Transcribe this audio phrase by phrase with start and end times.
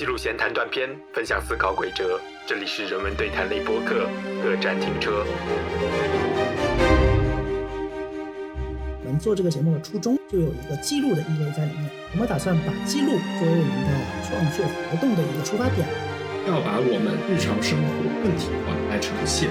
[0.00, 2.18] 记录闲谈短片，分享思考轨哲。
[2.46, 4.08] 这里是人文对谈类播客，
[4.42, 5.26] 各站停车。
[9.04, 11.90] 我们做这个节目的初衷就有一个记录的意味在里面。
[12.14, 13.92] 我们打算把记录作为我们的
[14.24, 15.86] 创作活动的一个出发点，
[16.48, 17.86] 要把我们日常生活
[18.24, 19.50] 问题化来呈现。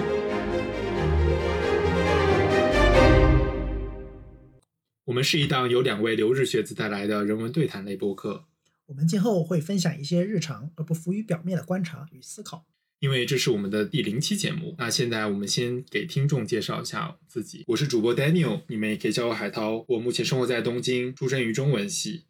[5.05, 8.45] 我们是一档由两位留日学子带来的人文对谈类播客。
[8.89, 12.65] 我们今后会分享一些日常而不浮于表面的观察与思考。
[12.97, 17.63] 因为这是我们的第零期节目，那现在我们先给听众介绍一下自己。
[17.67, 19.85] 我是主播 Daniel，你们也可以叫我海涛。
[19.89, 22.23] 我目前生活在东京，出身于中文系，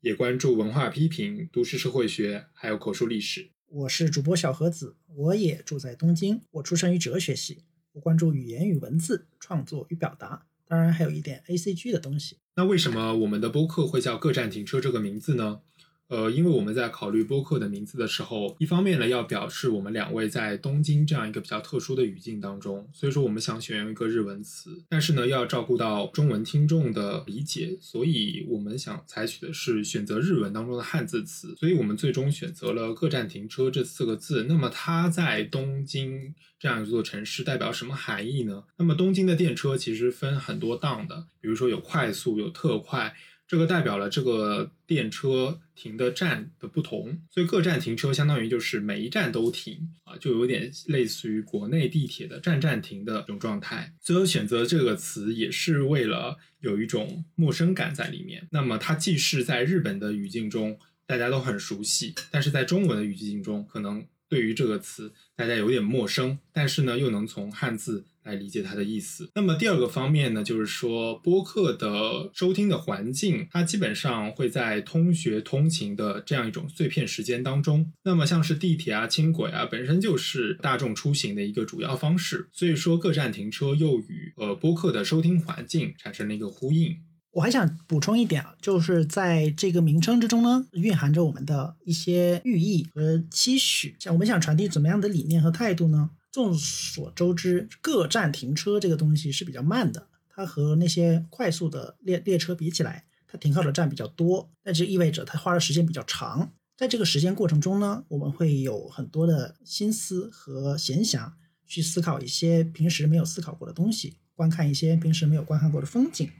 [0.00, 3.50] 也关注文化批评、都市社会学，还有口述历史。
[3.68, 6.40] 我是主播小盒子，我也住在东京。
[6.50, 12.38] 我出生于哲学系，我关注语言与文字创作与表达，当然还有一点 A C G 的东西。
[12.56, 15.60] 那为什么我们的播客会叫“各站停车”这个名字呢？
[16.10, 34.46] 呃，因为我们在考虑播客的名字的时候，一方面呢要表示我们两位在东京这样一个比较特殊的语境当中，所以说我们想选用一个日文词，但是呢要照顾到中文听众的理解，所以我们想采取的是选择日文当中的汉字词，所以我们最终选择了“各站停车”这四个字。
[34.48, 38.64] 那么它在东京这样一座城市代表什么含义呢？
[38.78, 43.14] 那么东京的电车其实分很多档的，比如说有快速，有特快。
[43.46, 53.94] 这个代表了这个电车停的站的不同，所以各站停车相当于就是每一站都停啊，就有点类似于国内地铁的站站停的这种状态。
[53.98, 58.46] 最后选择这个词也是为了有一种陌生感在里面。
[58.50, 68.04] 那么它既是在日本的语境中大家都很熟悉，但是在中文的语境中可能对于这个词大家有点陌生，但是呢又能从汉字。
[68.24, 69.30] 来理解它的意思。
[69.34, 77.92] 那么第二个方面呢，就是说播客的收听的环境，它基本上会在通学通勤的这样一种碎片时间当中。
[78.04, 82.48] 那么像是地铁啊、轻轨啊，本身就是大众出行的一个主要方式。
[82.52, 86.96] 所以说，各站停车又与呃播客的收听环境产生了一个呼应。
[87.32, 93.94] 我还想补充一点啊，就是在这个名称之中呢，蕴含着我们的一些寓意和期许。
[94.00, 96.10] 像我们想传递怎么样的理念和态度呢？
[96.32, 106.52] 众所周知，各站停车这个东西是比较慢的，它和那些快速的列列车比起来，它停靠的站比较多，那就意味着它花的时间比较长。
[106.76, 111.32] 在这个时间过程中呢，我们会有很多的心思和闲暇
[111.66, 116.30] 去思考一些平时没有思考过的东西，观看一些平时没有观看过的风景。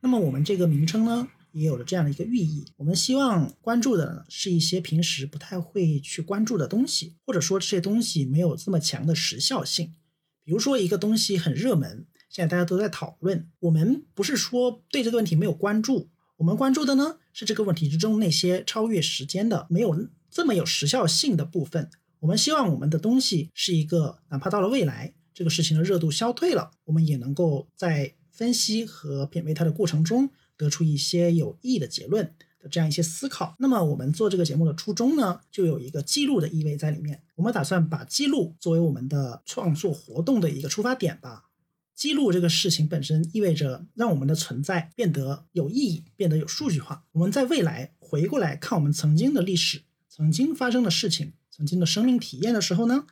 [0.00, 1.28] 那么我们这个名称呢？
[1.52, 9.94] 也有了这样的一个寓意，我们希望关注的是一些平时不太会去关注的东西，或者说这些东西没有这么强的时效性。
[10.44, 21.90] 比如说一个东西很热门，现在大家都在讨论，我们不是说对这个问题没有关注，我们关注的呢是这个问题之中那些超越时间的、没有这么有时效性的部分。
[22.20, 30.30] 我们希望我们的东西是一个，哪怕到了未来，这个事情的热度消退了，我们也能够在分析和品味它的过程中。
[30.58, 33.56] 得出一些有意义的结论的这样一些思考。
[33.58, 37.22] 那么我们做这个节目的初衷呢，就有一个记录的意味在里面。
[37.36, 41.44] 我们打算把记录作为我们的创作活动的一个出发点吧。
[41.94, 47.04] 记录这个事情本身意味着让我们的存在变得有意义，变得有数据化。
[47.12, 53.06] 我们在未来回过来看我们曾经的历史、曾经发生的事情、曾经的生命体验的时候呢，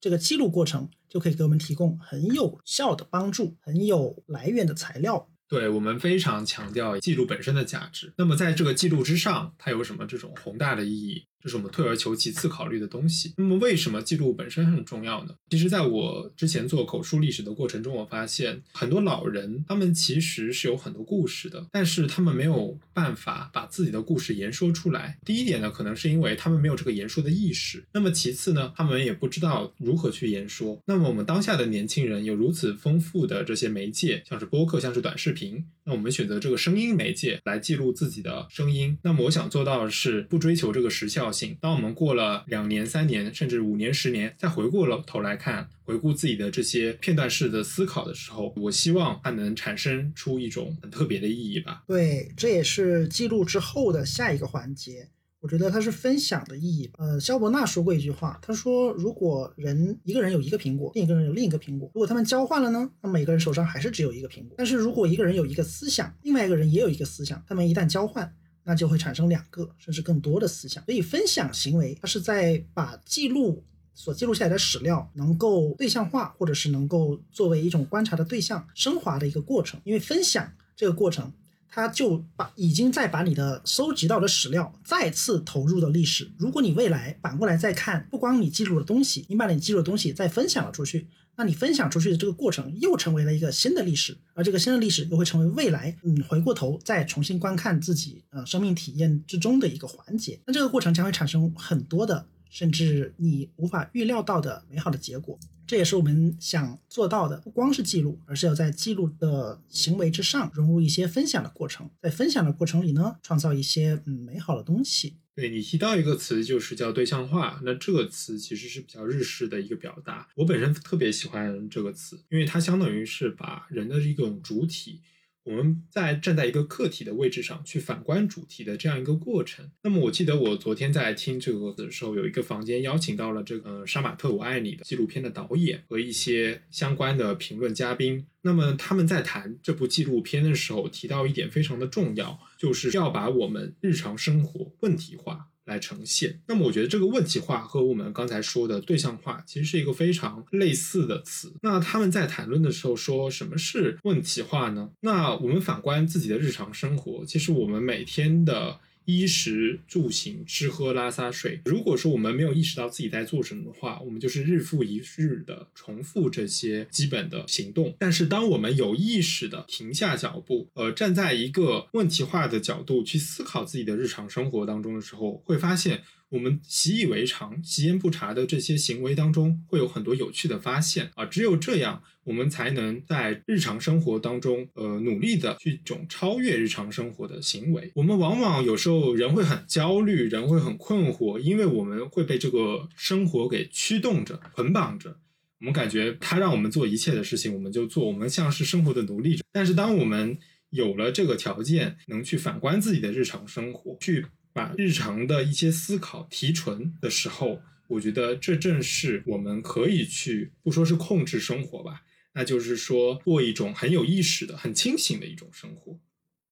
[0.00, 5.29] 这个记录过程就可以给我们提供很有效的帮助，很有来源的材料。
[5.50, 8.14] 对我们非常强调记录本身的价值。
[8.16, 11.26] 那么在这个记录之上，它有什么这种宏大的意义？
[11.42, 13.32] 这是我们退而求其次考虑的东西。
[13.36, 15.34] 那么，为什么记录本身很重要呢？
[15.50, 25.18] 其实，在我之前做口述历史的过程中，我发现很多老人他们其实是有很多故事的，但是他们没有办法把自己的故事言说出来。
[25.24, 27.82] 第一点呢，可能是因为他们没有这个言说的意识。
[27.92, 30.78] 那么其次呢，他们也不知道如何去言说。
[30.86, 38.98] 那么我们当下的年轻人有如此丰富的这些媒介，像是播客，像是短视频，那我们选择这个声音媒介来记录自己的声音。
[39.02, 41.29] 那么我想做到的是不追求这个时效。
[41.60, 51.84] 当我们过了两年、三年，甚至五年、十年，再回过了头来看，回顾自己的这些片段式的思考的时候，我希望它能产生出一种很特别的意义吧。
[51.86, 55.08] 对，这也是记录之后的下一个环节。
[55.42, 56.90] 我觉得它是分享的意义。
[56.98, 62.90] 呃，肖伯纳说过一句话，他说：“如果人一个人有一个苹果，另一个人有另一个苹果，如果他们交换了呢？
[63.00, 64.54] 那每个人手上还是只有一个苹果。
[64.58, 68.30] 但是如果一个人有一个思想，另外一个人也有一个思想，他们一旦交换。”
[68.64, 73.64] 那就会产生两个甚至更多的思想，所以分享行为它是在把记录
[73.94, 79.80] 所记录下来的史料能够对象化，或者是能够作为一种观察的对象升华的一个过程。
[79.84, 81.32] 因为分享这个过程，
[81.68, 86.30] 它就把已经在把你的搜集到的史料再次投入到历史。
[86.38, 91.06] 如果你未来反过来再看，不光你记录了东西，你把你记录的东西再分享了出去，
[91.40, 100.38] 那你分享出去的这个过程又成为了一个新的历史，而这个新的历史又会成为未来你回过头再重新观看自己呃生命体验之中的一个环节。
[100.44, 102.26] 那这个过程将会产生很多的。
[102.52, 105.38] 甚至你无法预料到的美好的结果，
[105.70, 107.38] 这也是我们想做到的。
[107.42, 115.18] 不光是记录，而是要在记录的行为之上融入一些分享的过程，在分享的过程里呢，创造一些嗯美好的东西。
[115.32, 117.60] 对你提到一个词，就是叫对象化。
[117.62, 125.00] 那这个词其实是比较日式的一个表达，我本身特别喜欢这个词，因为它相当于是把人的一种主体。
[125.44, 129.70] 我们在站在一个客体的位置上去反观主题的这样一个过程。
[129.82, 138.26] 那么我记得我昨天在听这个的时候，有一个房间邀请到了这个杀马特我爱你的纪录片的导演和一些相关的评论嘉宾。
[138.42, 145.49] 那么他们在谈这部纪录片的时候，提到一点非常的重要，就是要把我们日常生活问题化。
[145.70, 146.40] 来呈现。
[146.48, 151.54] 那么，我觉得这个问题化和我们刚才说的对象化其实是一个非常类似的词。
[151.62, 154.90] 那他们在谈论的时候说什么是问题化呢？
[155.00, 158.80] 那我们反观自己的日常生活，其实我们每天的。
[159.04, 161.60] 衣食住行、吃喝拉撒睡。
[161.64, 167.94] 如果说我们没有意识到自己在做什么的话，我们就是日复一日的重复这些基本的行动。
[167.98, 176.02] 但是，当我们有意识的停下脚步，呃，站在一个问题化的角度去思考自己的日常生活当中的时候，会发现。
[176.30, 181.24] 我们习以为常、习焉不察的这些行为当中，会有很多有趣的发现啊！
[181.24, 187.90] 只有这样，我们才能在日常生活当中，呃，努力的去种超越日常生活的行为。
[187.96, 195.18] 我们往往有时候人会很焦虑，人会很困惑，因为我们会被这个生活给驱动着、捆绑着。
[195.58, 199.44] 我们感觉它让我们做一切的事情，我们就做，我们像是生活的奴隶者。
[199.50, 200.38] 但是，当我们
[200.70, 204.24] 有了这个条件，能去反观自己的日常生活，去。
[204.52, 212.02] 把日常的一些思考提纯的时候，我觉得这正是我们可以去不说是控制生活吧，
[212.34, 215.98] 那就是说过一种很有意识的、很清醒的一种生活。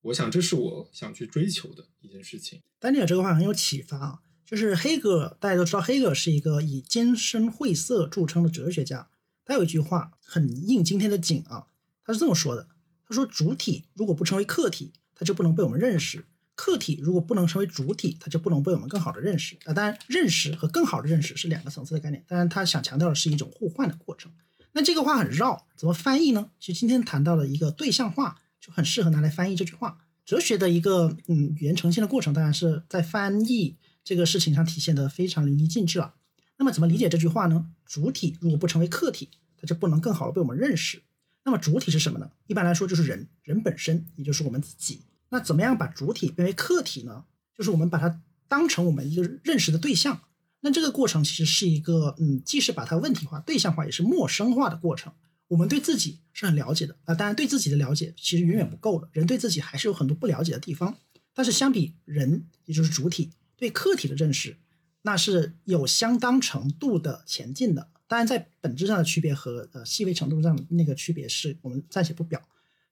[0.02, 2.62] 我想这是我想去追求的一件事情。
[2.78, 9.08] 丹尼尔这个话很有启发啊，就是黑格尔，大家都知道黑格尔是一个以艰深晦涩著称的哲学家。
[9.44, 11.66] 他有一句话很应今天的景啊，
[12.04, 12.68] 他是这么说的：
[13.06, 16.26] 他说主体如果不成为客体，他就不能被我们认识。
[16.58, 19.72] 客体如果不能成为主体，它就不能被我们更好的认识啊。
[19.72, 22.24] 当然，认识和更好的认识是两个层次的概念。
[22.26, 24.32] 当然，他想强调的是一种互换的过程。
[24.72, 26.50] 那这个话很绕，怎么翻译呢？
[26.58, 29.98] 其实今天谈到了一个对象化，就很适合拿来翻译这句话。
[30.24, 36.14] 哲学的一个嗯语言呈现的过程，当然是在翻译这个事情上体现的非常淋漓尽致了。
[36.56, 37.66] 那么怎么理解这句话呢？
[37.86, 41.02] 主体如果不成为客体，它就不能更好的被我们认识。
[41.44, 42.32] 那么主体是什么呢？
[42.48, 45.02] 一般来说就是人，人本身，也就是我们自己。
[45.30, 47.24] 那怎么样把主体变为客体呢？
[47.56, 50.22] 就是我们把它当成我们一个认识的对象。
[50.60, 55.12] 那这个过程其实是一个，嗯，既是把它问题化、对象化，也是陌生化的过程。
[55.48, 60.96] 我们对自己是很了解的啊，当然对自己的了解其实远远不够的，人对自己还是有很多不了解的地方。
[61.32, 64.56] 但是相比人，也就是主体对客体的认识，
[65.02, 67.88] 那是有相当程度的前进的。
[68.08, 72.42] 当然，在本质上的区别和呃细微程度上那个区别，是我们暂且不表。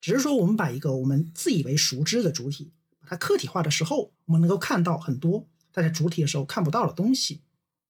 [0.00, 7.42] 只是说，我们把一个我们自以为熟知的主体，把它客体化的时候，我们能够看到很多大家主体的时候看不到的东西。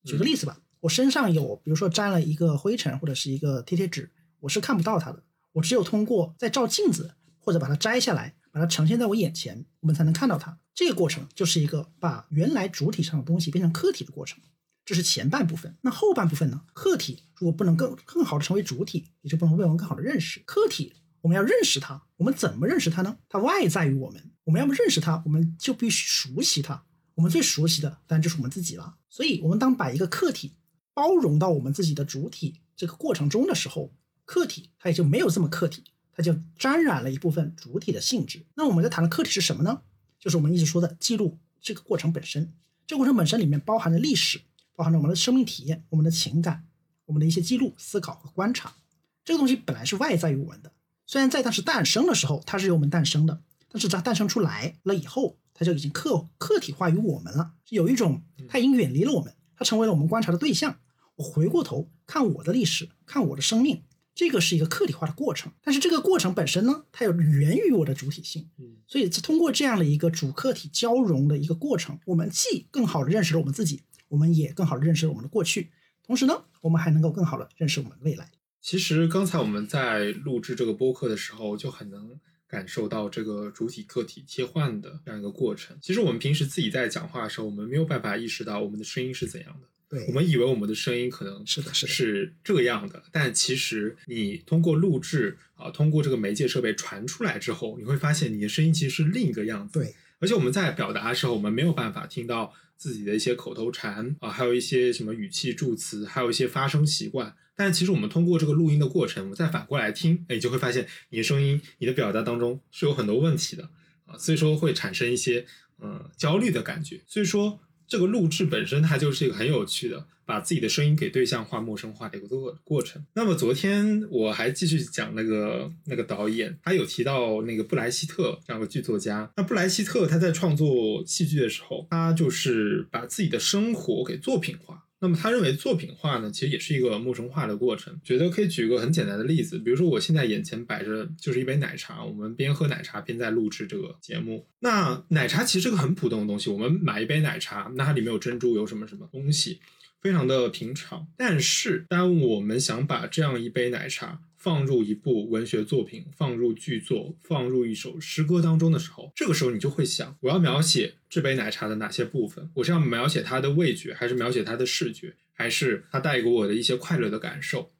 [0.04, 4.10] 举个例子吧，我身上有，比如说沾了一个灰尘或者是一个贴贴纸，
[4.40, 5.24] 我是看不到它的。
[5.52, 10.58] 我只有通过在照镜子或者把它摘下来，把它呈现在我眼前，我们才能看到它。
[10.74, 14.38] 这个过程就是一个把原来主体上的东西变成客体的过程。
[14.84, 15.76] 这是前半部分。
[15.80, 16.62] 那后半部分呢？
[16.72, 20.40] 客体如果不能更更好的成为主体，也就不能被我们更好的认识。
[20.46, 20.94] 客体。
[21.26, 23.18] 我们要认识它，我们怎么认识它呢？
[23.28, 24.30] 它外在于我们。
[24.44, 26.84] 我们要么认识它，我们就必须熟悉它。
[27.16, 28.96] 我们最熟悉的当然就是我们自己了。
[29.10, 30.54] 所以，我们当把一个客体
[30.94, 33.92] 包容到我们自己的主体这个过程中的时候，
[34.24, 38.46] 客体它也就没有这么客体，它就沾染了一部分主体的性质。
[38.54, 39.82] 那我们在谈的客体是什么呢？
[40.20, 42.52] 就是我们一直说的记录这个过程本身。
[42.86, 44.42] 这个过程本身里面包含着历史，
[44.76, 46.68] 包含着我们的生命体验、我们的情感、
[47.06, 48.76] 我们的一些记录、思考和观察。
[49.24, 50.72] 这个东西本来是外在于我们的。
[51.06, 57.52] 虽然在当时诞生的时候，它是由我们诞生的，但是它诞生出来了以后，它就已经客客体化于我们了。
[57.68, 60.80] 有一种，它已经远离了我们，它成为了我们观察的对象。
[61.14, 63.84] 我回过头看我的历史，看我的生命，
[64.14, 65.52] 这个是一个客体化的过程。
[65.62, 68.50] 但是这个过程本身呢，它有源于我的主体性。
[68.88, 75.70] 所以通过这样的一个主客体交融的一个过程，我们既更好的认识了我们自己，我们也更好的认识了我们的过去。
[76.02, 78.28] 同时呢，我们还能够更好的认识我们的未来。
[78.66, 82.18] 其实刚才我们在录制这个播客的时候，就很能
[82.48, 85.78] 感受到这个主体客体切换的这样一个过程。
[85.80, 89.68] 其实我们平时自己在讲话的时候，我们没有办法意识到我们的声音是怎样的。
[89.88, 99.78] 对，我们以为我们的声音可能是的，是，是这样的，但其实你通过录制啊，通过这个媒介设备传出来之后，你会发现你的声音其实是另一个样子。
[99.78, 107.36] 对，而且我们在表达的时候，我们没有办法听到自己的一些口头禅啊，还有一些什么语气助词，还有一些发声习惯。
[107.56, 113.70] 但其实我们通过这个录音的过程，我们再反过来听，哎，你就会发现你的声音、你的表达当中是有很多问题的
[114.04, 115.46] 啊，所以说会产生一些
[115.80, 117.00] 嗯焦虑的感觉。
[117.06, 117.60] 所以说。
[117.88, 123.00] 这个录制本身它就是一个很有趣的，把自己的声音给对象化、陌生化的一个过过程。
[123.14, 129.30] 那么昨天我还继续讲那个那个导演，他有提到那个布莱希特这样的剧作家。
[129.36, 134.85] 那布莱希特他在创作戏剧的时候，他就是把自己的生活给作品化。
[135.06, 137.96] 那么他认为作品化呢，其实也是一个陌生化的过程。
[138.02, 144.44] 觉得可以举个很简单的例子，比如说我现在眼前摆着就是一杯奶茶，我们边喝奶茶边在录制这个节目。
[144.58, 149.60] 那奶茶其实是个很普通的东西，我们买一杯奶茶，那它里面有珍珠，有什么什么东西，
[150.02, 151.06] 非常的平常。
[151.16, 162.48] 但是当我们想把这样一杯奶茶，放入一部文学作品，放入剧作，放入一首诗歌当中的时候，这个时候你就会想，我要描写这杯奶茶的哪些部分？
[162.54, 167.72] 我是要描写它的味觉，还是描写它的视觉，还是它带给我的一些快乐的感受？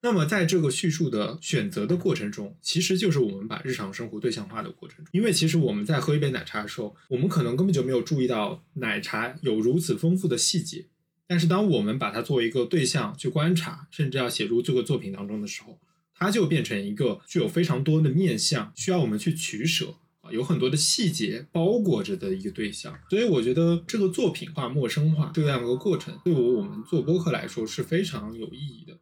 [0.00, 5.08] 那么在这个叙述的选择的过程中，其实就是我们把日常生活对象化的过程中。
[5.12, 10.86] 因为其实我们在喝一杯奶茶的时候，我们可能根本就没有注意到奶茶有如此丰富的细节，
[11.26, 15.78] 但是当我们把它作为一个对象去观察，甚至要写入这个作品当中的时候，
[16.16, 22.98] 它就变成一个具有非常多的面相，需要我们去取舍啊，有很多的细节包裹着的一个对象。
[23.10, 28.98] 所以我觉得这个作品化、陌生化这样一个过程，对我我们做播客来说是非常有意义的。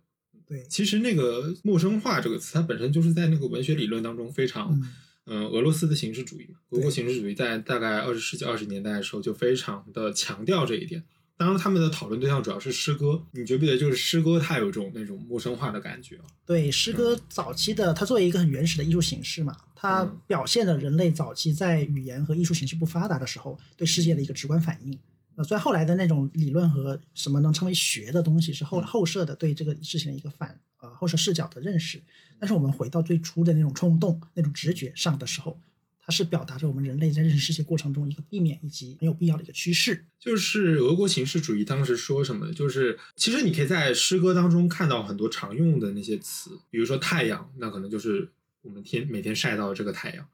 [0.46, 4.78] 对，其实那个陌生化这个词，它本身就是在那个文学理论当中非常，
[5.26, 11.04] 嗯，俄罗斯的形式主义嘛，俄国形式主义在大概二十世纪二十年代的时候就非常的强调这一点。
[11.42, 13.20] 当然，他们的讨论对象主要是诗歌。
[13.32, 24.96] 你觉不觉得，就是诗歌它有一种那种陌生化的感觉对，诗歌早期的它作为一个很原始的艺术形式嘛，它表现了人类早期在语言和艺术形式不发达的时候对世界的一个直观反应。
[25.34, 32.00] 呃，所以后来的那种理论和什么能称为学的东西，是后后设的对这个事情的一个反呃后设视角的认识。
[32.38, 35.58] 但是我们回到最初的那种冲动、那种直觉上的时候。
[36.04, 40.04] 它是表达着我们人类在认识世界过程中一个避免以及没有必要的一个趋势。
[40.18, 42.52] 就是俄国形式主义当时说什么？
[42.52, 48.28] 就是其实你可以在诗歌当中看到很多常用的那些词，比如说太阳，那可能就是
[48.62, 50.24] 我们天每天晒到的这个太阳；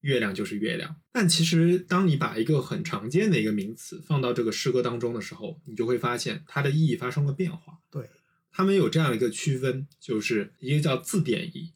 [0.00, 0.96] 月亮就是月亮。
[1.12, 7.78] 但其实当你把一个很常见的一个名词放到这个诗歌当中的时候，你就会发现它的意义发生了变化。
[7.88, 8.10] 对，
[8.50, 11.70] 他们有这样一个区分，就是一个叫字典义。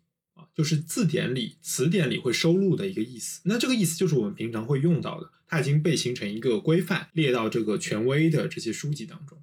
[0.58, 9.40] 就是字典里、词典里会收录的一个意思，那这个意思就是我们平常会用到的，它已经被形成一个规范，列到这个权威的这些书籍当中。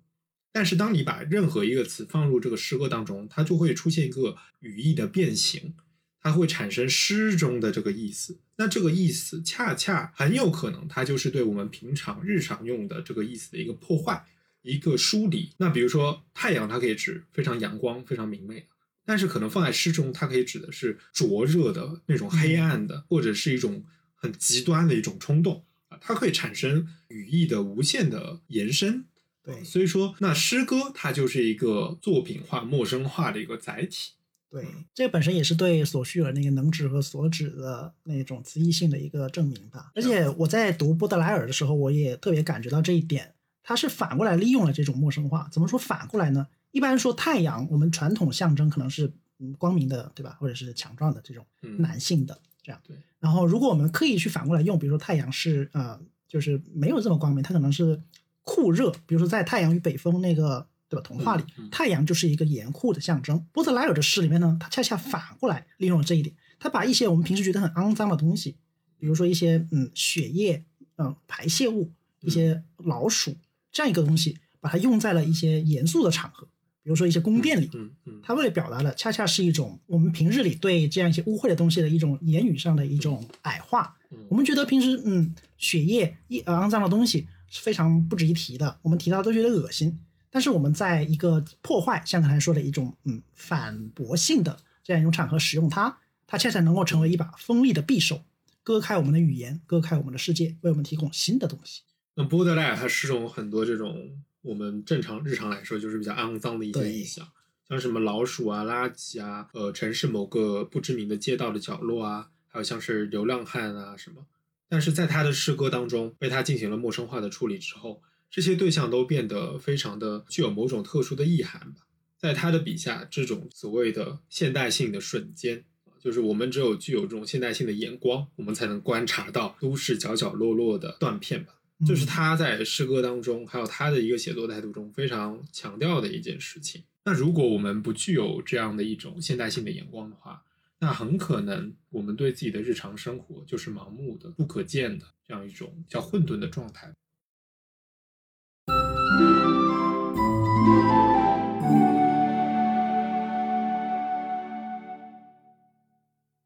[0.52, 5.76] 但是，当你把任何一个词放入这个诗歌当中，它就会出现一个语义的变形，
[6.20, 8.42] 它会产生诗中的这个意思。
[8.58, 14.26] 那这个意思恰恰很有可能，它就是对我们平常日常用的这个意思的一个破坏、
[14.64, 15.52] 一个疏离。
[15.60, 18.66] 那比如说，太阳，它可以指非常阳光、非常明媚的。
[19.06, 23.84] 但是可能放在诗中，它可以指的是灼热的那种黑暗的，或者是一种
[24.16, 29.06] 很极端的一种冲动啊，它可以产生语义的无限的延伸。
[29.44, 34.14] 对，所以说那诗歌它就是一个作品化、陌生化的一个载体。
[34.50, 39.92] 对，这本身也是对索绪尔那个能指和所指的那种词义性的一个证明吧。
[39.94, 43.36] 而且我在读波德莱尔的时候，我也特别感觉到这一点，
[43.68, 45.50] 他是反过来利用了这种陌生化。
[45.52, 46.48] 怎么说反过来呢？
[46.70, 50.38] 一般说太阳，我们传统象征可能是嗯光明的，对吧？
[50.40, 51.44] 或者是强壮的这种
[51.80, 52.80] 男性的这样。
[52.86, 52.96] 对。
[53.20, 58.00] 然后如果我们刻意去反过来用，比如说太阳是呃，就是没有这么光明，它可能是
[58.44, 58.92] 酷热。
[59.08, 63.44] 比如说在《太阳与北风》那个对吧童话里，太阳就是一个严酷的象征。
[63.52, 68.58] 波特莱尔的诗里面呢，他恰恰反过来利用了这一点，他把一些我们平时觉得很肮脏的东西，
[69.00, 70.64] 比如说一些嗯血液、
[70.98, 71.92] 嗯排泄物、
[72.22, 73.36] 一些老鼠
[73.76, 76.48] 这样一个东西，把它用在了一些严肃的场合。
[76.82, 83.98] 比如说一些宫殿里，嗯嗯，他为了表达的恰恰是一种我们平日里对这样一些污秽的东西的一种言语上的一种矮化。
[84.30, 90.00] 我们觉得平时嗯血液一肮脏的东西是非常不值一提的，我们提到都觉得恶心。
[90.30, 98.22] 但是我们在一个破坏，像刚才说的一种嗯反驳性的这样一种场合使用它，它恰恰能够成为一把锋利的匕首，
[98.64, 101.82] 割开我们的语言，割开我们的世界，为我们提供新的东西。
[102.16, 104.22] 那波德莱尔他诗中很多这种。
[104.46, 107.28] 我们正常日常来说，就是比较肮脏的一些意象，
[107.68, 114.28] 像什么老鼠啊、垃圾啊，呃，城市某个不知名的街道的角落啊，还有像是流浪汉啊什么。
[114.70, 121.88] 但是在他的诗歌当中，被他进行了陌生化的处理之后，这些对象都变得非常的具有某种特殊的意涵吧。
[122.20, 125.66] 在他的笔下，这种所谓的现代性的瞬间，
[126.00, 131.55] 就是我们只有具有这种现代性的眼光，我们才能观察到都市角角落落的断片吧。
[131.86, 136.84] 这是他在诗歌当中，还有他的一个写作态度中非常强调的一件事情。
[137.04, 140.44] 那如果我们不具有这样的一种现代性的眼光的话，
[140.80, 146.94] 那很可能我们对自己的日常生活就是盲目的、不可见的这样一种叫混沌的状态。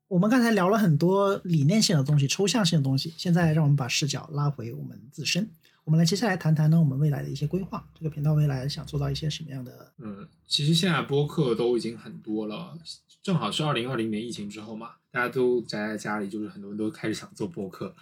[0.10, 5.48] 我们刚才聊了很多理念性的东西、抽象性的东西，现在让我们把视角拉回我们自身。
[5.84, 7.88] 我们来接下来谈谈呢，我们未来的一些规划。
[7.94, 9.94] 这个频道未来想做到一些什么样的？
[10.00, 12.76] 嗯，其实现在播客都已经很多了，
[13.22, 17.96] 正好是二零二零年疫情之后嘛，大家都宅在家里，就是很多人都开始想做播客。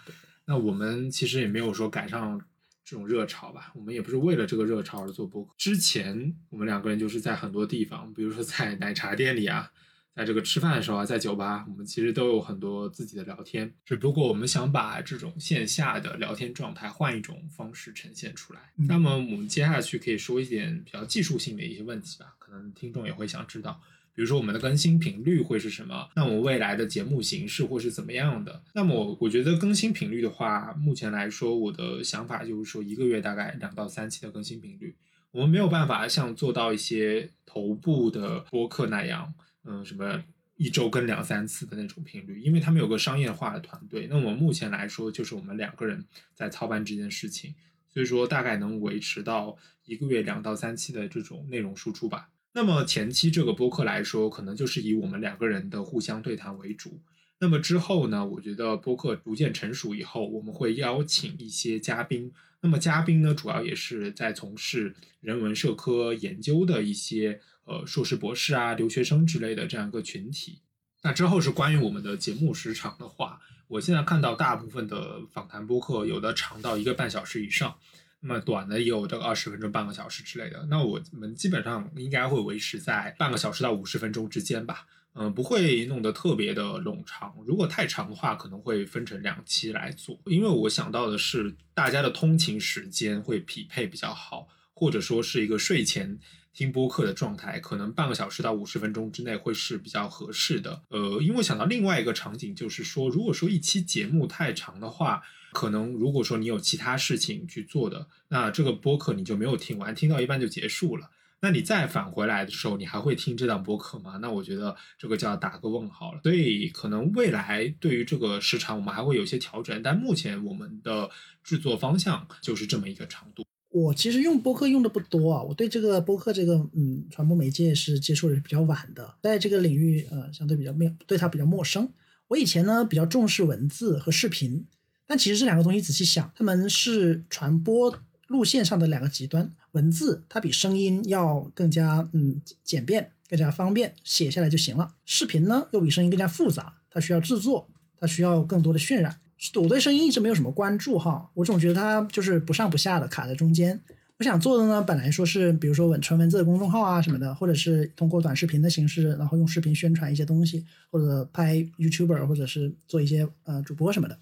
[0.46, 2.40] 那我们其实也没有说赶上
[2.86, 5.52] 这种热潮吧，我们也不是为了这个热潮而做播客。
[5.58, 9.70] 之前我们两个人就是在很多地方，比如说在奶茶店里啊。
[10.18, 13.72] 在这个吃饭的时候啊，在酒吧，我们其实都有很多自己的聊天。
[13.84, 18.58] 只不过我们想把这种线下的聊天状态换一种方式呈现出来。
[18.88, 23.80] 那么我们接下去可以说一点比较技术性的一些问题吧，可能听众也会想知道，
[24.12, 26.08] 比如说我们的更新频率会是什么？
[26.16, 28.60] 那我们未来的节目形式会是怎么样的？
[28.74, 34.96] 那么我觉得更新频率的话，目前来说，我的想法就是说一个月大概两到三期的更新频率。
[35.30, 39.32] 我们没有办法像做到一些头部的播客那样。
[39.64, 40.22] 嗯，什么
[40.56, 44.06] 一周跟两三次的那种频率，因为他们有个商业化的团队。
[44.08, 47.54] 那我们目前来说，就是我们两个人在操办这件事情，
[47.88, 52.30] 所以说大概能维持到一个月两到三期的这种内容输出吧。
[52.52, 57.00] 那么前期这个播客来说，可能就是以我们两个人的互相对谈为主。
[57.40, 62.32] 那么之后呢，我觉得播客逐渐成熟以后，我们会邀请一些嘉宾。
[62.60, 67.40] 那么嘉宾呢，主要也是在从事人文社科研究的一些。
[67.70, 70.62] 呃，硕士、博士啊，留学生之类的这样一个群体。
[71.02, 77.76] 那之后是关于我们的节目时长的话，我现在看到大部分的访谈播客有的长到一个半小时以上，
[78.20, 80.66] 那么短的也有这个二十分钟、半个小时之类的。
[80.70, 87.34] 那我们基本上应该会维持在半个小时到五十分钟之间吧，嗯，不会弄得特别的冗长。
[87.46, 96.18] 如果太长的话，可能会分成两期来做，因为我想到的是大家的通勤时间会匹配比较好，或者说是一个睡前。
[96.54, 100.82] 听播客的状态，可能半个小时到五十分钟之内会是比较合适的。
[100.88, 111.08] 呃，因为想到另外一个场景，就是说，如果说一期节目太长的话，可能如果说你有其他事情去做的，那这个播客你就没有听完，听到一半就结束了。
[111.40, 114.18] 那你再返回来的时候，你还会听这档播客吗？
[114.20, 116.20] 那我觉得这个就要打个问号了。
[116.24, 121.08] 所以可能未来对于这个时长，我们还会有些调整，但目前我们的
[121.44, 123.44] 制作方向就是这么一个长度。
[123.70, 131.88] 我其实用播客用的不多啊，我对这个播客这个嗯传播媒介是接触的比较晚的，在这个领域呃相对比较没对它比较陌生。
[132.28, 134.66] 我以前呢比较重视文字和视频，
[135.06, 137.94] 但其实这两个东西仔细想，他们是传播
[138.28, 139.50] 路线上的两个极端。
[139.72, 144.94] 文字它比声音要更加嗯简便，更加方便，写下来就行了。
[145.04, 149.18] 视频呢又比声音更加复杂，它需要制作，它需要更多的渲染。
[149.54, 153.80] 我对声音一直没有什么关注哈，我总觉得它就是不上不下的卡在中间。
[154.18, 164.18] 我想做的呢，本来说是比如说文纯文字的公众号啊什么的，或者是通过短视频的形式，然后用视频宣传一些东西，或者拍 YouTuber，或者是做一些呃主播什么的。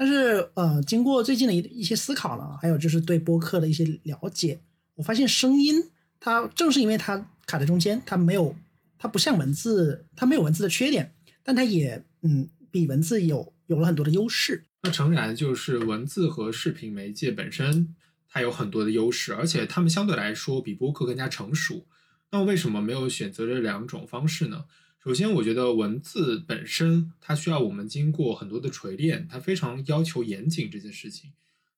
[0.00, 4.58] 但是呃，经过最近的一一些思考呢，还有就是对播客的一些了解，
[4.94, 8.56] 我发现声音它正是因为它卡在中间，它没有
[8.96, 13.52] 它不像文字，它没有文字的缺点，但它也嗯比文字有。
[13.66, 17.94] 有了很多的优势，那诚然就是文字和视频媒介本身
[18.28, 21.86] 它有很多的优势，而且它们相对来说比播客更加成熟。
[22.32, 24.64] 那为什么没有选择这两种方式呢？
[25.02, 31.32] 首先，我觉得文字本身它需要我们经过很多的锤炼，它非常要求严谨这件事情。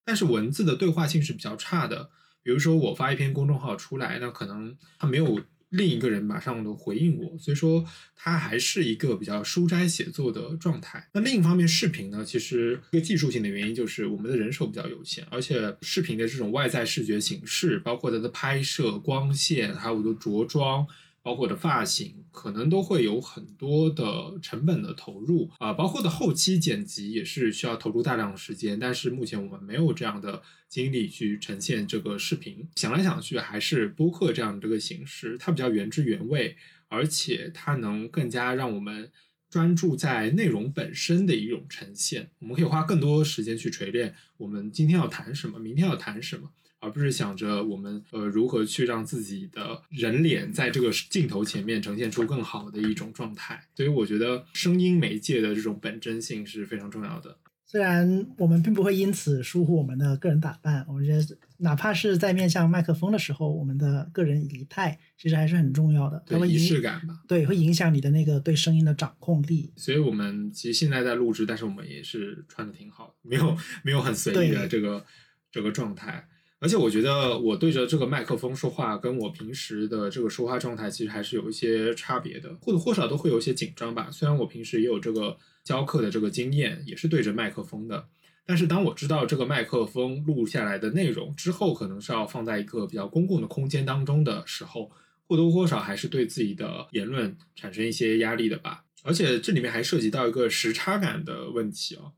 [0.05, 2.11] 但是文字的对话性是比较差的，
[2.43, 5.41] 比如说我发一篇公众号出来，那可能它没有。
[5.73, 7.83] 另一个人马上的回应我，所以说
[8.15, 11.09] 它还是一个比较书斋写作的状态。
[11.15, 20.87] 那另一方面，视频呢，其实一个技术性的原因就是我们的人手比较有限，而且视频的这种外在视觉形式，包括它的拍摄、光线，还有我的着装。
[21.23, 28.79] 包括的发型可能都会有很多的成本的投入啊，包括的后期剪辑也是需要投入大量的时间。
[28.79, 32.69] 但是目前我们没有这样的精力去呈现这个视频。
[32.77, 36.57] 想来想去，还是播客这样的这个形式，它比较原汁原味，
[36.89, 39.11] 而且它能更加让我们
[39.49, 42.31] 专注在内容本身的一种呈现。
[42.41, 46.51] 我们可以花更多时间去锤炼我们今天要谈什么，明天要谈什么，
[46.83, 53.69] 而不是想着我们呃如何去让自己的人脸在这个镜头前面呈现出更好的一种状态。
[53.77, 57.39] 所以我觉得声音媒介的这种本真性是非常重要的。
[57.65, 67.23] 虽然我们并不会因此疏忽我们的个人打扮，我觉得哪怕是在面向麦克风的时候，我们的个人仪态其实还是很重要的，它会仪式感吧。
[67.27, 69.73] 对，会影响你的那个对声音的掌控力。
[69.77, 75.07] 所以我们其实现在在录制，但是我们也是穿的挺好，没有没有很随意的这个
[75.51, 76.29] 这个状态。
[76.63, 84.09] 而且我觉得我对着这个麦克风说话，跟我平时的这个说话状态其实还是有一些差别的，或多或少都会有一些紧张吧。
[84.13, 88.07] 虽然我平时也有这个教课的这个经验，也是对着麦克风的，
[88.47, 94.89] 但是当我知道这个麦克风录下来的内容之后，可能是要放在一个比较公共的空间当中的时候，
[95.27, 98.85] 或多或少还是对自己的言论产生一些压力的吧。
[99.03, 102.15] 而且这里面还涉及到一个时差感的问题啊。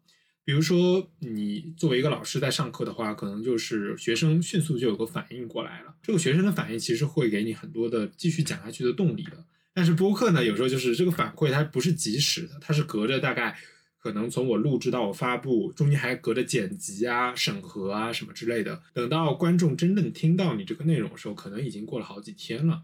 [0.46, 5.94] 比如说，你作为一个老师在上课的话，可能就是学生迅速就有个反应过来了。
[6.02, 9.42] 这个学生的反应其实会给你很多的继续讲下去的动力的。
[9.72, 13.56] 但是播客呢，有时候就是这个反馈它不是及时的，它是隔着大概
[13.98, 18.82] 可能从我录制到我发布，中间还隔着剪辑啊、审核啊什么之类的。
[18.92, 22.82] 等到观众真正听到你这个内容的时候，可能已经过了好几天了。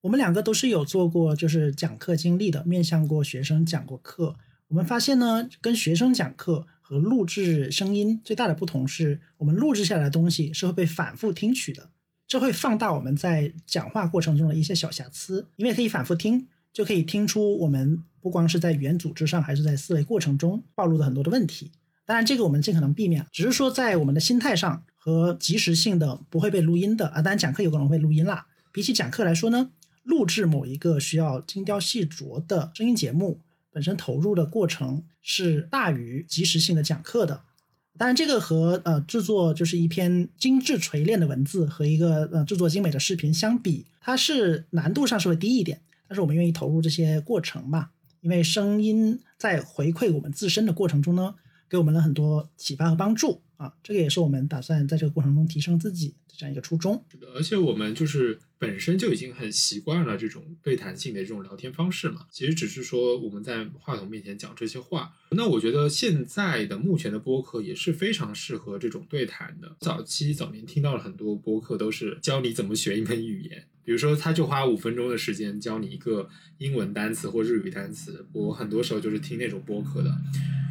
[0.00, 4.36] 我们两个都是有做过就是讲课经历的，面向过学生讲过课。
[4.68, 6.66] 我们发现呢，跟学生讲课。
[6.88, 11.90] 和录制声音最大的不同是，我们录制下来的东西是会被反复听取的，
[12.28, 21.72] 这会放大我们在讲话过程中的一些小瑕疵，因为可以反复听，就可以听出我们不光是在语言组织上，还是在思维过程中暴露的很多的问题。
[22.04, 27.20] 当然，这个我们尽可能避免，只是说在我们的心态上和及时性的不会被录音的啊。
[27.20, 28.46] 当然，讲课有可能会录音啦。
[28.70, 29.72] 比起讲课来说呢，
[30.04, 33.40] 录制某一个需要精雕细琢的声音节目。
[33.76, 37.42] 本身投入的过程是大于及时性的讲课的，
[37.98, 47.90] 当然这个和呃制作就是一篇精致锤炼的文字和一个呃制作精美的视频相比，它是难度上是会低一点，但是我们愿意投入这些过程嘛，
[48.22, 51.34] 因为声音在回馈我们自身的过程中呢，
[51.68, 57.04] 给我们了很多启发和帮助啊，这个也是我们打算在这个过程中提升自己的这样一个初衷。
[57.10, 58.38] 是的，而且我们就是。
[58.58, 65.12] 本身就已经很习惯了这种对谈性的这种聊天方式嘛，其实只是说我们在话筒面前讲这些话。
[65.32, 69.76] 那我觉得现在的目前的播客也是非常适合这种对谈的。
[69.80, 78.26] 早期早年听到了很多播客都是教你怎么学一门语言，比如说他就花五分钟的时间教你一个英文单词或日语单词。
[78.32, 80.10] 我很多时候就是听那种播客的，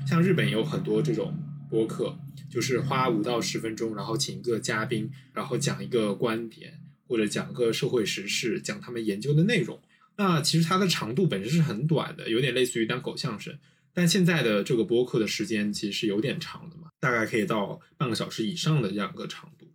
[0.08, 1.38] 像日本有很多这种
[1.70, 2.18] 播客，
[2.50, 6.82] 就是花五到十分钟，然后请一个嘉宾，然后讲一个观点。
[7.08, 9.80] 或者讲个社会时事，讲他们研究的内容。
[10.18, 13.56] 那其实它的长度本身是很短的，有点类似于单口相声。
[13.94, 19.72] 但现在的这个播客的时间其实是有点长的嘛，大概可以到半个小时以上的这样一个长度。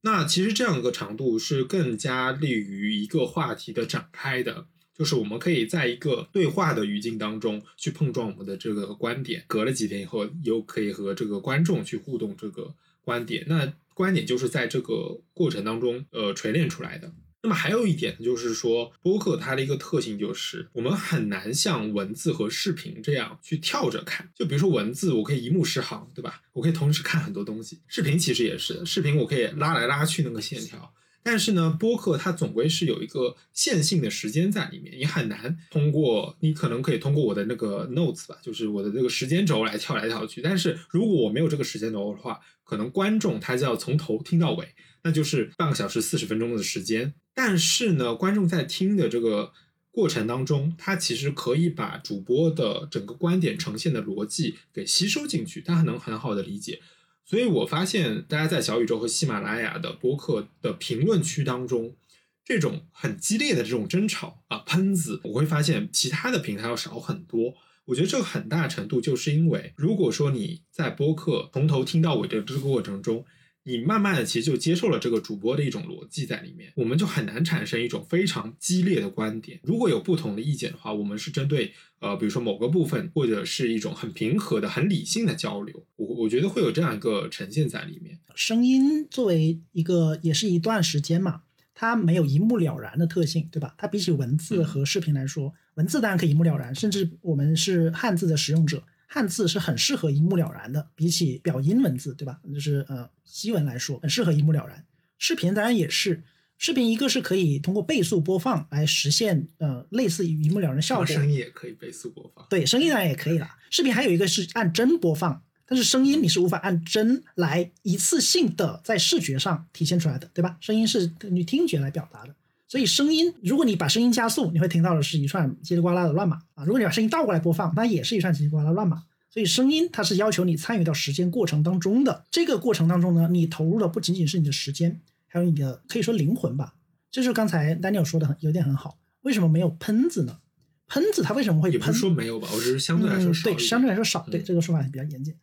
[0.00, 9.44] 那其实这样一个长度是更加利于一个话题的展开的，就是我们可以在一个对话的语境当中去碰撞我们的这个观点。
[9.46, 13.44] 隔了几天以后，又可以和这个观众去互动这个观点。
[13.48, 17.12] 那观点就是在这个过程当中，呃，锤炼出来的。
[17.42, 24.30] 那么还有一点就是说，播客它的一个特性就是，我们很难像文字和视频这样去跳着看。
[24.34, 26.40] 就比如说文字，我可以一目十行，对吧？
[26.54, 27.80] 我可以同时看很多东西。
[27.86, 30.94] 视频其实也是，视频我可以拉来拉去那个线条。
[31.24, 40.42] 但是呢，播客它总归是有一个线性的时间在里面，你很难通过，你可能可以通过我的那个 notes 吧，就是我的这个时间轴来跳来跳去。
[40.42, 47.14] 但是如果我没有这个时间轴的话，可能观众他就要从头听到尾，那就是半个小时四十分钟的时间。
[47.32, 49.52] 但是呢，观众在听的这个
[49.90, 56.80] 过程当中，他其实可以把主播的整个观点呈现的逻辑给吸收进去，他能很好的理解。
[57.24, 61.96] 所以我发现，大家在小宇宙和喜马拉雅的播客的评论区当中，
[62.44, 67.54] 这种很激烈的这种争吵啊喷子，我会发现其他的平台要少很多。
[67.86, 73.24] 我觉得这个很大程度就是因为，如果说你在播客从头听到尾的这个过程中，
[73.66, 79.58] 你慢慢的其实就接受了这个主播的一种逻辑在里面，我们就很难产生一种非常激烈的观点。
[79.62, 85.86] 如果有不同的意见的话，我们是针对呃，比如说某个部分，或者是一种很平和的、很理性的交流。
[85.96, 88.18] 我我觉得会有这样一个呈现在里面。
[88.34, 91.40] 声音作为一个也是一段时间嘛，
[91.74, 93.74] 它没有一目了然的特性，对吧？
[93.78, 98.84] 它比起文字和视频来说，文字当然可以一目了然，甚至我们是汉字的使用者。
[99.14, 102.40] 汉字是很适合一目了然的，比起表音文字，对吧？
[102.52, 104.84] 就是呃西文来说，很适合一目了然。
[105.18, 106.24] 视频当然也是，
[106.58, 112.44] 视频一个是可以通过倍速播放来实现呃类似于一目了然的效果，声音也可以倍速播放。
[112.50, 113.48] 对，声音当然也可以了。
[113.70, 120.56] 视频还有一个是按帧播放，但是声音你是无法按帧来一次性的在视觉上体现出来的，对吧？
[120.60, 122.34] 声音是根据听觉来表达的，
[122.66, 129.04] 所以声音如果你把声音加速，你会听到的是一串叽里呱啦的乱码啊；如果你把声音倒过来播放，那也是一串叽里呱啦乱码。
[129.30, 136.74] 所以声音它是要求你参与到时间过程当中的，这个过程当中呢，你投入的不仅仅是你的时间，还有你的可以说灵魂吧。
[137.10, 140.38] 这就是刚才 Daniel 说的很有点很好，为什么没有喷子呢？
[140.86, 141.80] 喷子它为什么会喷？
[141.80, 143.52] 也不是说没有吧，我只是相对来说少、嗯。
[143.52, 144.26] 对，相对来说少。
[144.30, 145.34] 对，这个说法比较严谨。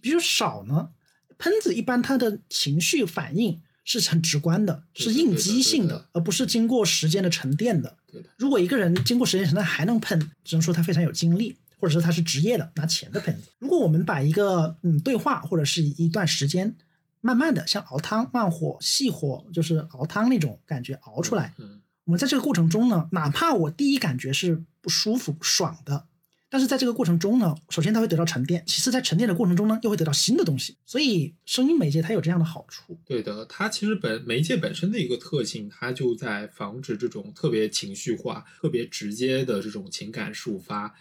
[0.00, 0.90] 比如少呢，
[1.36, 7.96] 喷子一般他的情绪反应是很直观的，是应激性的，而不是经过时间的沉淀的。
[8.10, 8.28] 对的。
[8.36, 11.56] 如果一个人经过时间沉淀还能喷，只能说他非常有精力。
[11.76, 13.50] 或者说他是职业的拿钱的喷子。
[13.58, 16.74] 如果我们把一个嗯对话或者是一段时间，
[17.20, 26.06] 慢慢的像熬汤，慢火细火就是熬汤那种感觉熬出来，嗯，我们在这个过程中呢，哪怕我第一感觉是不舒服、不爽的，
[26.54, 30.76] 但是在这个过程中呢，首先它会得到沉淀，其次在沉淀的过程中呢，又会得到新的东西。
[30.86, 32.96] 所以声音媒介它有这样的好处。
[33.04, 40.94] 对的，它其实本媒介本身的一个特性，它就在防止这种特别情绪化、特别直接的这种情感抒发。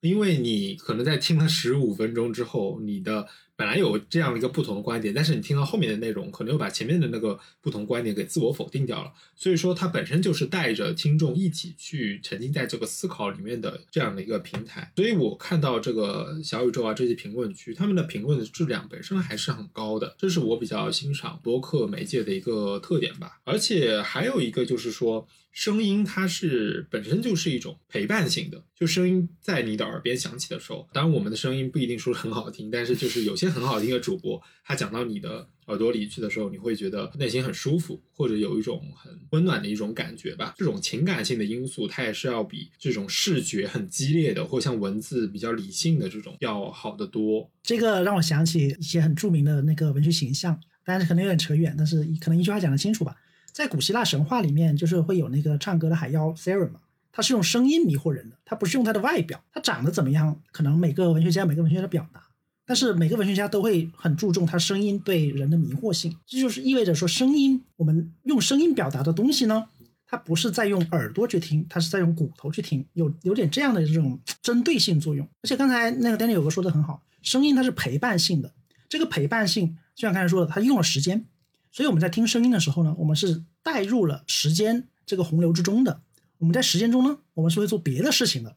[0.00, 3.26] 因为你可能在听了十五分钟之后，你的
[3.60, 9.12] 本来有这样一个不同的观点，但是你听到后面的内容，可能又把前面的那个不同观点给自我否定掉了。
[9.36, 14.90] 所以说，它本身就是带着听众一起去沉浸在这个思考里面的这样的一个平台。
[14.96, 23.40] 所以我看到这个小宇宙啊这些评论区，他们的评论的质量本身还是很高的，这是我比较欣赏播客媒介的一个特点吧。
[23.44, 25.28] 而且还有一个就是说。
[25.52, 40.54] 声音它是本身就是一种陪伴性的，就声音在你的耳边响起的时候，当然我们的声音不一定说很好听，但是就是有些很好听的主播，他讲到你的耳朵里去的时候，你会觉得内心很舒服，或者有一种很温暖的一种感觉吧。
[40.56, 47.50] 这种情感性的因素，它也是要比这种视觉很激烈的，或像文字比较理性的这种要好得多。
[47.62, 53.16] 这个让我想起一些很著名的那个文学形象，当然可能有点扯远，但是可能一句话讲得清楚吧。
[53.52, 56.80] 在古希腊神话里面，就是会有那个唱歌的海妖 s a r a 嘛，
[57.12, 62.22] 他是用声音迷惑人的，他不是用他的外表，他长得怎么样，可能每个文学家每个文学家的表达，
[62.70, 69.66] 但是每个文学家都会很注重他声音对人的迷惑性，这就是意味着说，声音我们用声音表达的东西呢，
[70.06, 75.26] 它不是在用耳朵去听，它是在用骨头去听，有有点这样的这种针对性作用。
[75.42, 78.52] 而且刚才那个 Danny 有个说的很好，声音它是陪伴性的，
[78.88, 81.26] 这个陪伴性就像刚才说的，它用了时间。
[81.72, 86.02] 所以我们在听声音的时候呢，我们是带入了时间这个洪流之中的。
[86.38, 88.54] 我们在时间中呢，我们是会做别的事情的。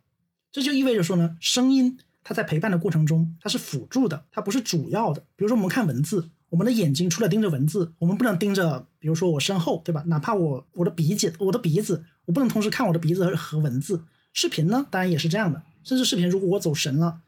[0.51, 5.21] 这就意味着说呢，声音它在陪伴的过程中，它是辅助的，它不是主要的。
[5.35, 10.03] 比如说我们看文字，我们的眼睛除了盯着文字，我们不能盯着，比如说我身后，对吧？
[10.07, 14.03] 哪怕我我的鼻子，我的鼻子，我不能同时看我的鼻子和文字。
[14.33, 15.63] 视频呢，当然也是这样的。
[15.83, 17.21] 甚至视频，如果我走神了，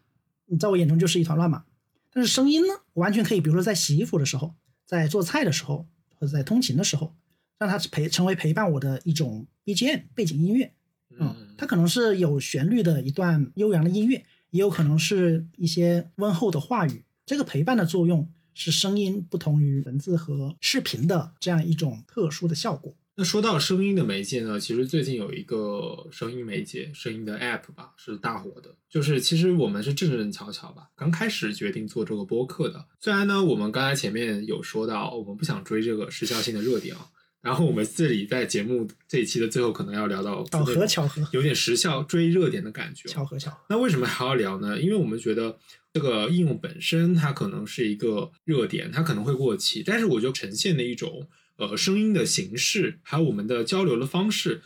[0.46, 1.66] 你在我眼中就是一团乱码。
[2.14, 4.54] 但是声音呢，我完全可以，比如说在洗衣服的时候。
[4.88, 5.88] 在做菜的时候，
[6.20, 7.16] 或者在通勤的时候，
[7.58, 10.74] 让它陪成为陪伴我的一种 BGM 背景音乐。
[11.20, 14.24] 嗯，它可能是有旋律的一段悠扬的音乐，
[14.56, 17.04] 也有可能是一些温厚的话语。
[17.26, 22.96] 这个陪伴的作用是声音不同于文字和视频的这样一种特殊的效果。
[23.18, 28.74] 那说到声音的媒介呢，其实最近有一个声音媒介、声音的 App 吧，是大火的。
[28.89, 32.86] 就是其实我们是正正巧巧吧，刚开始决定做这个播客的。
[33.02, 37.10] 虽然呢，我们刚才前面有说到，我们不想追这个时效性的热点啊。
[37.46, 43.08] 然后我们这里在节目这一期的最后，可能要聊到巧合巧合，有点时效追热点的感觉。
[43.08, 43.58] 巧合巧合。
[43.70, 44.82] 那为什么还要聊呢？
[44.82, 45.58] 因为我们觉得
[45.94, 51.28] 这个应用本身它可能是一个热点，它可能会过期，但是我就呈现的一种。
[51.58, 54.62] 呃，声音的形式，还有我们的交流的方式，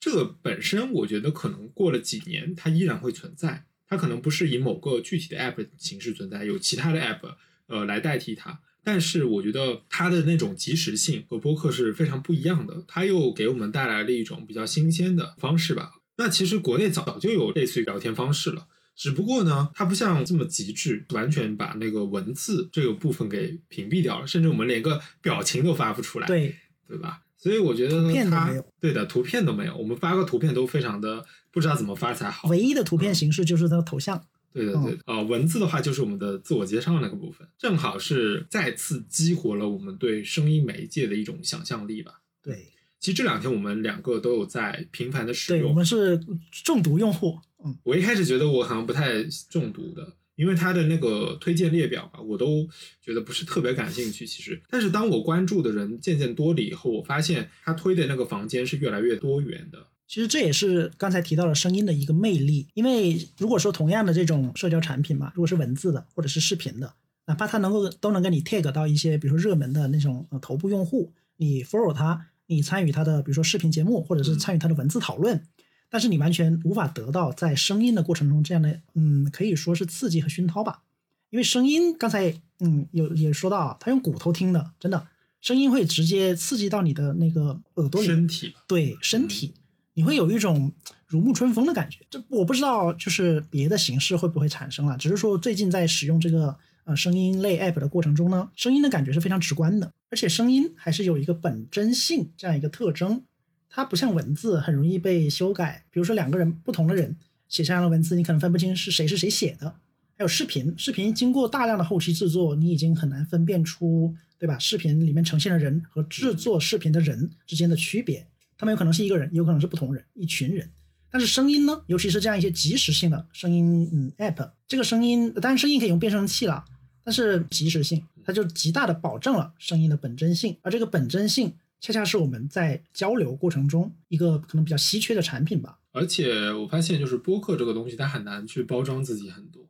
[0.00, 3.66] 这个本身我觉得可能过了几年，它依然会存在。
[3.86, 7.34] 它可能不是以某个具体的 app 形式存在，有其他的 app
[7.66, 8.58] 呃来代替它。
[8.82, 15.92] 但是我觉得它的那种及时性和播客是非常不一样的，它又给我们带来了一种比较新鲜的方式吧。
[16.16, 18.66] 那其实国内早就有类似于聊天方式了。
[18.96, 26.54] 只不过呢，它不像这么极致，完全把那个文字这个部分给屏蔽掉了，甚至我们连个表情都发不出来，对
[26.86, 27.22] 对吧？
[27.38, 32.46] 所以我觉得它对的图片都没有，我们发个图片都非常的不知道怎么发才好。
[32.48, 34.22] 唯一的图片形式就是它的头像。
[34.52, 42.20] 对对对啊，文字的话就是我们的自我介绍那个部分，正好是再次激活了我们对声音媒介的一种想象力吧。
[42.42, 42.66] 对，
[42.98, 46.20] 其实这两天我们两个都有在频繁的使用，对，我们是
[46.64, 47.38] 中毒用户。
[47.62, 52.66] 嗯我一开始觉得我好像不太中毒的，因为它的那个推荐列表吧，我都
[53.02, 54.26] 觉得不是特别感兴趣。
[54.26, 59.86] 其实，但是当我关注的人渐渐多了以后，我发现他推的那个房间是越来越多元的。
[60.10, 66.92] 其实这也是刚才提到了声音的一个魅力，因为如果说同样的这种社交产品嘛，如果是文字的或者是视频的，
[67.26, 75.40] 哪怕它能够都能给你 tag 到一些比如说热门的那种呃头部用户，你 follow 他，你参与他的比如说视频节目或者是参与他的文字讨论，
[75.88, 80.82] 但是你完全无法得到在声音的过程中这样的嗯可以说是刺激和熏陶吧，
[81.30, 85.06] 因为声音刚才嗯有也说到啊，他用骨头听的，真的
[85.40, 89.54] 声音会直接刺激到你的那个耳朵里，身体对身体。
[90.00, 90.72] 你会有一种
[91.06, 94.96] 如沐春风的感觉，这我不知道，就是别的形式会不会产生了。
[94.96, 103.22] 只是说最近在使用这个呃声音类 app 的过程中呢，声音的感觉是非常直观的，而且声音还是有一个本真性这样一个特征，
[103.68, 105.84] 它不像文字很容易被修改。
[105.90, 107.14] 比如说两个人不同的人
[107.46, 109.74] 写下来的文字，你可能分不清是谁是谁写的。
[110.16, 114.58] 还有视频，视频经过大量的后期制作，你已经很难分辨出，对吧？
[114.58, 118.26] 视频里面呈现的人和制作视频的人之间的区别。
[118.60, 120.70] 他们有可能是一个人，有可能是不同人，一群人。
[121.10, 126.62] 但是声音呢，尤其是这样一些即时性的声音，嗯，app，这个声音当然声音可以用变声器了，
[127.02, 130.58] 但是即时性，它就极大的保证了声音的本真性。
[130.60, 135.78] 而这个本真性，恰恰是我们在交流过程中一个可能比较稀缺的产品吧。
[135.92, 139.66] 而且我发现，就是播客这个东西，它很难去包装自己很多。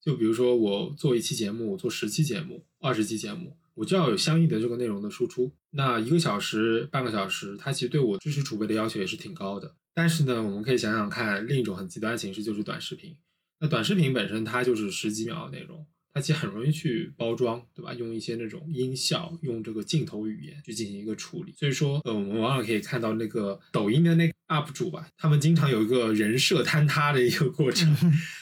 [0.00, 3.56] 就比如说我做一期节目，做十期节目，二十期节目。
[3.78, 9.76] 我就要有相应的这个内容的输出，那一个小时、半个小时，它其实对我知识储备的要求也是挺高的。
[9.94, 13.16] 但是呢，我们可以想想看，另一种很极端的形式就是短视频。
[13.60, 17.94] 那短视频本身它就是十几秒的内容，它其实很容易去包装，对吧？
[17.94, 21.52] 用一些那种音效，用这个镜头语言去进行一个处理。
[21.52, 27.96] 所以说，呃，我们往往可以看到那个抖音的那个 UP 主吧，他们经常有一个人设坍塌的一个过程。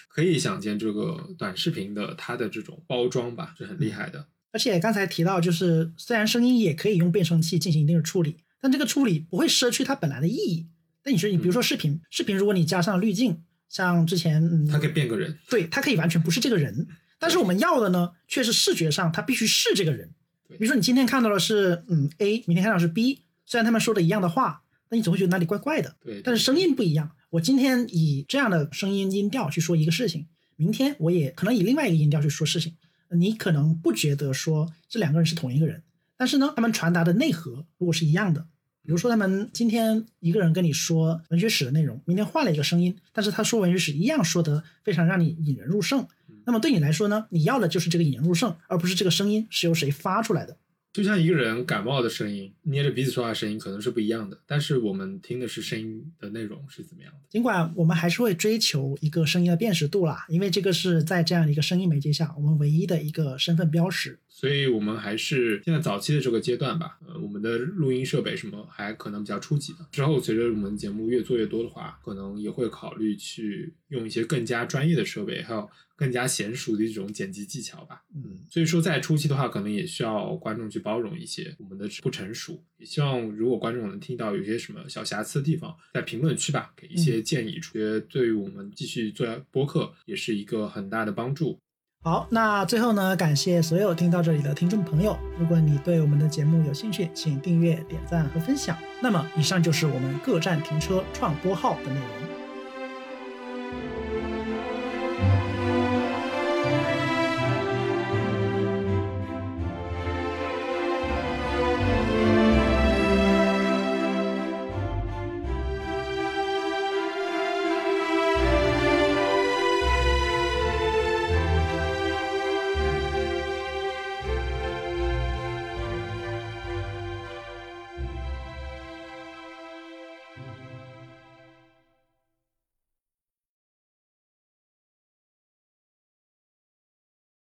[0.09, 4.29] 可以想见，这个短视频的它的这种包装吧，是很厉害的。
[4.57, 10.67] 而且刚才提到，就是虽然声音也可以用变声器进行一定的处理，但这个处理不会失去它本来的意义。
[11.05, 16.89] 那你说，你比如说视频，视频如果你加上滤镜，像之前，嗯，它可以变个人，对，它可以完全不是这个人。
[17.19, 20.09] 但是我们要的呢，却是视觉上它必须是这个人。
[20.49, 25.97] 比如说你今天看到的是嗯 A，明天看到是 B，虽然他们说的一样的话，那你总会觉得哪里怪怪的。
[26.03, 27.11] 对，但是声音不一样。
[27.29, 32.75] 我今天以这样的声音音调去说一个事情，明天我也可能以另外一个音调去说事情。
[33.11, 35.83] 你可能不觉得说这两个人是同一个人，
[36.17, 38.47] 但是呢，他们传达的内核如果是一样的，
[38.83, 46.07] 比如说他们今天一个人跟你说文学史的内容，明天换了一个声音，但是他说文学史一样说的非常让你引人入胜，
[46.45, 50.57] 那么对你来说呢，你要的就是这个引人入胜，而不是这个声音是由谁发出来的。
[50.97, 57.19] 就像一个人感冒的声音，捏着鼻子说话的声音可能是不一样的，但是我们听的是声音的内容是怎么样的。
[57.29, 64.19] 尽管我们还是会追求一个声音的辨识度啦，因为这个是在这样的一个声音媒介下，我们唯一的一个身份标识。
[64.37, 69.79] 所以我们还是现在早期的这个阶段吧，呃，我们的录音设备什么还可能比较初级的。
[69.91, 78.03] 之后随着我们节目越做越多的话，可能也会考虑去用一些更加专业的设备，还有更加娴熟的一种剪辑技巧吧。
[78.15, 82.63] 嗯，所以说在初期的话，可能也需要观众去包容一些我们的不成熟。
[82.77, 91.59] 也希望如果观众能听到有些什么小瑕疵的地方，在评论区吧给一些建议，觉得对于我们继续做播客也是一个很大的帮助。
[92.07, 95.19] 好，那最后呢，感谢所有听到这里的听众朋友。
[95.37, 98.77] 如果你对我们的节目有兴趣，请订阅、点赞和分享。
[99.03, 102.36] 那么，以上就是我们各站停车创播号的内容。